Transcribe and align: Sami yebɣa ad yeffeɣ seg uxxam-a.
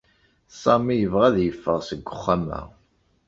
Sami 0.61 0.95
yebɣa 1.01 1.23
ad 1.29 1.37
yeffeɣ 1.41 1.79
seg 1.83 2.01
uxxam-a. 2.13 2.61